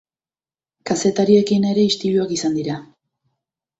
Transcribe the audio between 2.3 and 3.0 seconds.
izan dira.